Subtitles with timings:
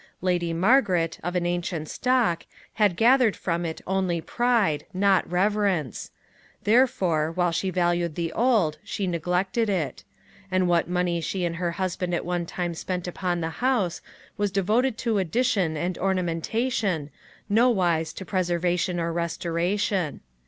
[0.21, 2.47] Lady Margaret, of an ancient stock,
[2.81, 6.09] had gathered from it only pride, not reverence;
[6.63, 10.03] therefore, while she valued the old, she neglected it;
[10.49, 14.01] and what money she and her husband at one time spent upon the house,
[14.37, 17.11] was devoted to addition and ornamentation,
[17.47, 20.21] nowise to preservation or restoration.